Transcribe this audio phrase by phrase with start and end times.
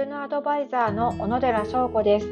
[0.00, 2.26] 収納アドバイザーの小野寺翔子です。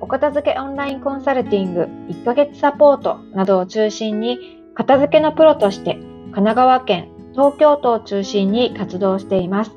[0.00, 4.38] お片付けオンラインコンサルティング1ヶ月サポートなどを中心に
[4.74, 9.72] 片付けのプロとして神奈川県、東京都を中心に活動しています。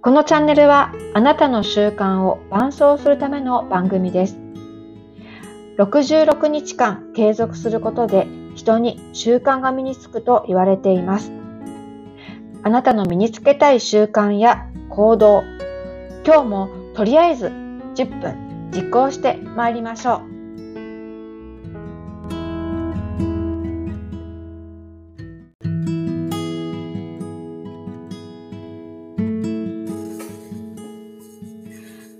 [0.00, 4.38] このチャンネルはあなたの習慣を伴走するための番組です。
[5.76, 11.30] 66日間継続することで人に習慣が身につくと言われています。
[12.62, 15.44] あなたの身につけたい習慣や行動、
[16.26, 20.20] 今日もとりあえず10分実行してまいりましょう。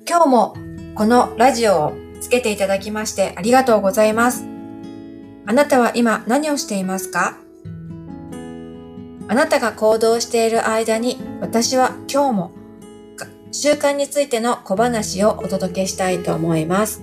[0.08, 0.54] 今日も
[0.94, 4.46] このラジオをつけていただきましてありがとうございます。
[5.46, 7.36] あなたは今何をしていますか？
[9.28, 12.52] あなたが行動している間に私は今日も
[13.52, 17.02] 習慣についての小話をお届けしたいと思います。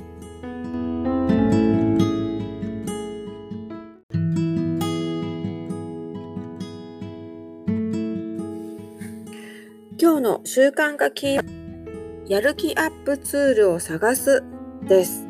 [9.99, 11.43] 今日の習慣がキー
[12.29, 14.41] やる気アップツールを探す
[14.87, 15.27] です。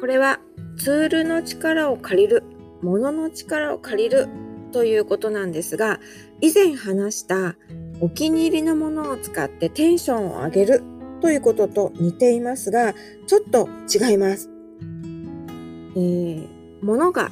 [0.00, 0.38] これは
[0.78, 2.44] ツールの力を借りる
[2.82, 4.28] 物の力を借りる
[4.72, 5.98] ということなんですが
[6.40, 7.56] 以前話した
[8.00, 10.82] お気に入りのものを使ってテンションを上げる
[11.20, 12.94] ということと似ていますが
[13.26, 14.48] ちょっと違います。
[15.96, 16.46] えー、
[16.82, 17.30] 物が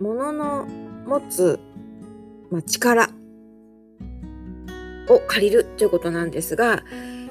[0.00, 0.66] 物の
[1.06, 1.58] 持つ、
[2.50, 3.10] まあ、力
[5.08, 6.84] を借りるということなんですが、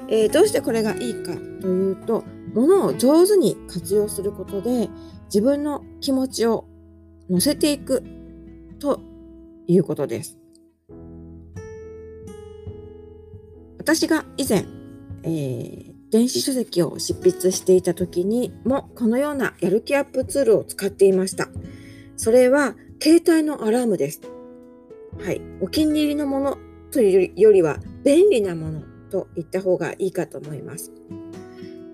[0.08, 4.88] えー、どうしてこれがいいかというと物を上手に活用することで
[5.26, 6.66] 自分の気持ちを
[7.30, 8.02] 乗せていく
[8.78, 9.00] と
[9.66, 10.37] いうことです。
[13.88, 14.66] 私が以前、
[15.22, 21.48] えー、電子書籍を執筆していた時にもこのようなやる気アップツールを使っていました。
[22.18, 24.20] それは携帯のアラームです。
[25.18, 25.40] はい。
[25.62, 26.58] お気に入りのもの
[26.90, 30.92] というよりは便利なものと言った方がいいかと思います。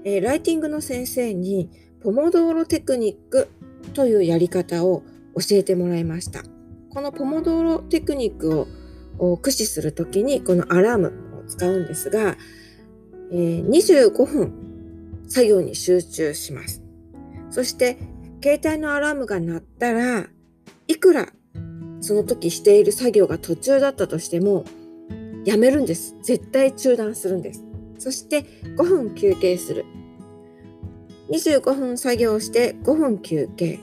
[0.02, 1.70] えー、ライティングの先生に
[2.02, 3.48] ポモドーロテクニック
[3.92, 5.04] というやり方を
[5.36, 6.42] 教えてもらいました。
[6.90, 8.66] このポモドーロテクニック
[9.20, 12.36] を駆使するときにこのアラーム使うんですが、
[13.32, 14.52] えー、25分
[15.28, 16.82] 作業に集中します。
[17.50, 17.96] そして
[18.42, 20.26] 携帯のアラームが鳴ったら
[20.88, 21.28] いくら
[22.00, 24.64] その時している作業が途中だったとしても
[25.44, 26.16] やめるんです。
[26.22, 27.64] 絶対中断するんです。
[27.98, 28.42] そして
[28.76, 29.84] 5分休憩する。
[31.30, 33.78] 25分作業して5分休憩。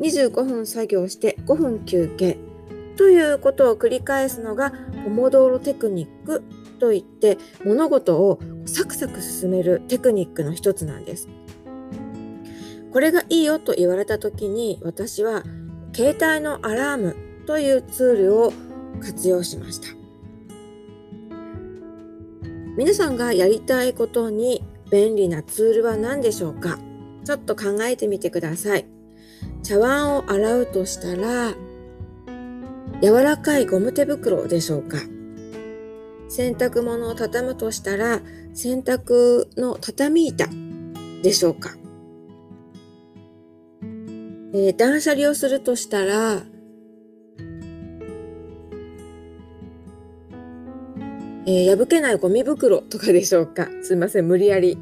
[0.00, 2.38] 25分作業して5分休憩
[2.96, 4.72] ということを繰り返すのが
[5.04, 6.42] ポモドーロテクニック
[6.82, 11.28] といって物事をサクサク進めるテクニックの一つなんです。
[12.92, 15.44] これがいいよと言われた時に私は
[15.94, 17.14] 携帯のアラーム
[17.46, 18.52] というツールを
[19.00, 19.86] 活用しました。
[22.76, 26.80] 皆さんがやりたいことに便利なツールは何でしょうか？
[27.24, 28.86] ちょっと考えてみてください。
[29.62, 31.54] 茶碗を洗うとしたら、
[33.00, 34.98] 柔らかいゴム手袋でしょうか？
[36.34, 38.22] 洗濯物を畳むとしたら、
[38.54, 40.48] 洗濯の畳板
[41.22, 41.76] でしょうか
[44.54, 46.42] えー、断捨離をするとしたら、
[51.44, 54.78] えー、破けないゴミ袋とかでしょうかすいません、無理やり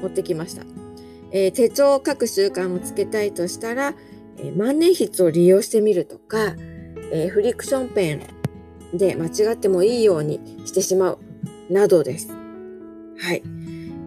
[0.00, 0.62] 持ってきました。
[1.32, 3.94] えー、手帳を書く習慣をつけたいとしたら、
[4.38, 6.54] え万年筆を利用してみるとか、
[7.12, 8.43] えフリクションペン
[8.96, 11.18] で間違ってもいいようにしてしまう
[11.70, 12.28] などです。
[13.18, 13.42] はい。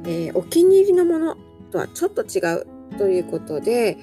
[0.06, 1.38] えー、お気に入りのもの
[1.72, 2.68] とはちょっと違う
[2.98, 3.98] ということで、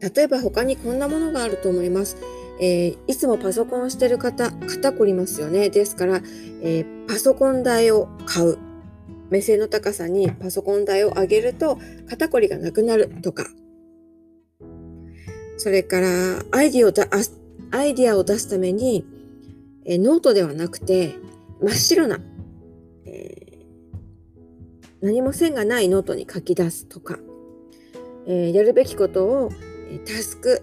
[0.00, 2.16] 例えば他にこんなものがあると思います。
[2.60, 5.70] えー、いつもパソコンをしてる方、肩こりますよね。
[5.70, 6.22] ですから、
[6.62, 8.58] えー、パソコン台を買う。
[9.30, 11.78] 目線の高さにパソコン台を上げると
[12.08, 13.46] 肩こりがなくなるとか、
[15.56, 16.08] それから、
[16.52, 16.90] アイディを
[17.70, 19.04] アイディアを出すために、
[19.84, 21.14] えノートではなくて、
[21.60, 22.18] 真っ白な、
[23.04, 27.18] えー、何も線がないノートに書き出すとか、
[28.26, 29.50] えー、やるべきことを、
[30.06, 30.62] タスク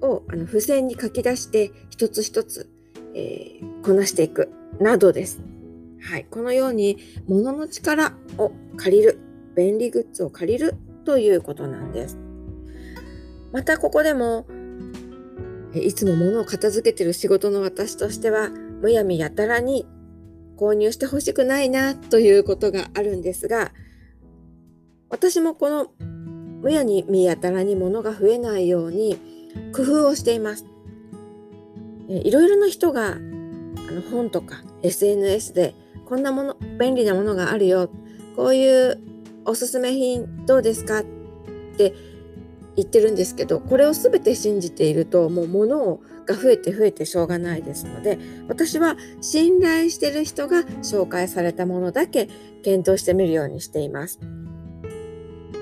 [0.00, 2.70] をあの付箋に書き出して一つ一つ、
[3.14, 5.40] えー、こなしていくなどです。
[6.02, 6.26] はい。
[6.30, 6.98] このように
[7.28, 9.18] 物の力を借りる、
[9.56, 10.74] 便利グッズを借りる
[11.04, 12.16] ということなんです。
[13.52, 14.46] またここでも、
[15.74, 19.86] いつも物を片付けてる仕事の私としては、むやみやたらに
[20.56, 23.72] 購入してほしくないなということがあるんですが、
[25.08, 25.92] 私もこの
[26.62, 29.18] むやに見やたらに物が増えないように
[29.74, 30.66] 工夫をしています。
[32.08, 35.74] いろいろな人があの本とか SNS で
[36.06, 37.88] こんなもの、便利なものがあるよ。
[38.36, 38.98] こういう
[39.44, 41.00] おすすめ品どうですか？
[41.00, 41.04] っ
[41.76, 41.94] て
[42.82, 48.18] 言ってるんですけど、これを全て信じているともう物が増えて増えてしょうがないですので、
[48.48, 52.28] 私は信頼してる人が紹介されたものだけ
[52.62, 54.18] 検討してみるようにしています。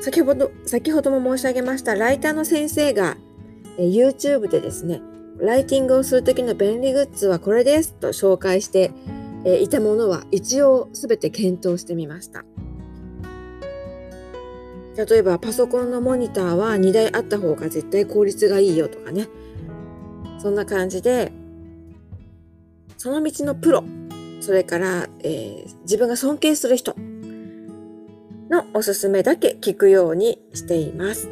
[0.01, 3.17] 先ほど、先ほども申し上げましたライターの先生が
[3.79, 5.01] え YouTube でですね、
[5.39, 8.91] ライティングをする時の便利グッズはこれですと紹介して
[9.45, 12.45] いたものは一応すべて検討してみました。
[14.99, 19.29] 例えばパソコンのモニターは2台あった方が絶対効率がいいよとかね。
[20.41, 21.31] そんな感じで、
[22.97, 23.85] その道のプロ、
[24.41, 26.97] それから、えー、自分が尊敬する人
[28.51, 31.29] のおすすめだけ聞くようにしています。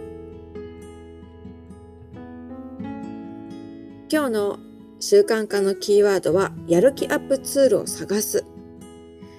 [4.08, 4.58] 今日の
[5.00, 8.44] 習慣化のキーワードは、やる気アップツールを探す。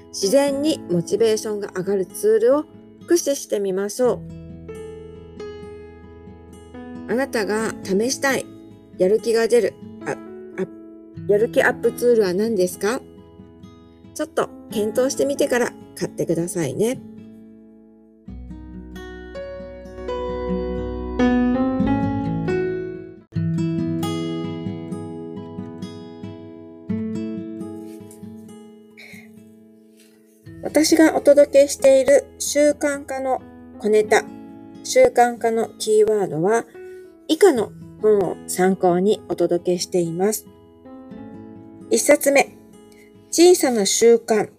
[0.10, 2.66] 自然にモチベーションが上がるツールを
[3.08, 4.22] 駆使してみましょう。
[7.10, 8.46] あなたが試したい、
[8.98, 9.74] やる気が出る、
[10.06, 10.18] ああ
[11.32, 13.00] やる気アップツールは何ですか？
[14.14, 17.00] ちょっと検討してみてから買ってくださいね。
[30.68, 33.42] 私がお届けしている習慣化の
[33.80, 34.26] 小ネタ、
[34.84, 36.66] 習慣化のキーワードは
[37.30, 37.72] 以下の
[38.02, 40.46] 本を参考にお届けしています。
[41.90, 42.58] 一冊目、
[43.32, 44.50] 小さな習慣。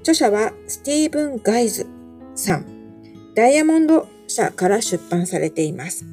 [0.00, 1.86] 著者はスティーブン・ガイズ
[2.34, 2.64] さん。
[3.34, 6.06] ダイヤモンド社から出版されています。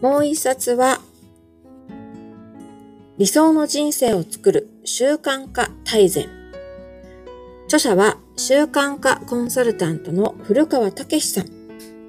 [0.00, 1.00] もう一冊は、
[3.16, 6.41] 理想の人生を作る習慣化大全。
[7.72, 11.46] 著者は習慣化コンサルタントの古川武さん。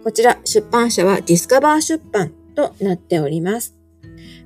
[0.03, 3.73] こちら出版社はディスカバー出版となっております。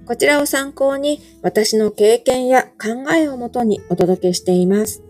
[0.05, 5.01] こちらを参考に私の経験や考えをもとにお届けしています。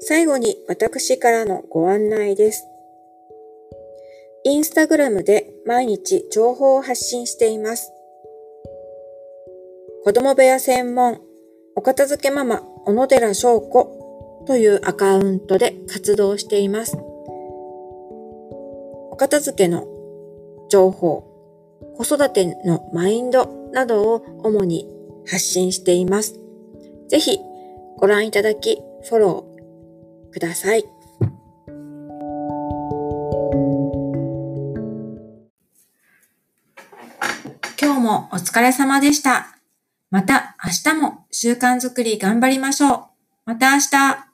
[0.00, 2.71] 最後に私からのご案内です。
[4.44, 7.92] インスタグラムで毎日情報を発信しています。
[10.04, 11.20] 子供部屋専門、
[11.76, 16.96] お片付けママ、小野寺翔子というアカウントで活動しています。
[19.10, 19.86] お片付けの
[20.68, 21.22] 情報、
[21.96, 24.88] 子育てのマインドなどを主に
[25.24, 26.40] 発信しています。
[27.08, 27.38] ぜひ
[27.98, 30.84] ご覧いただき、フォローください。
[38.52, 39.56] 疲れ様でした。
[40.10, 43.04] また明日も習慣づくり頑張りましょう。
[43.46, 44.31] また明日。